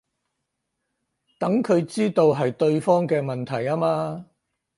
[1.37, 4.25] 等佢知道係對方嘅問題吖嘛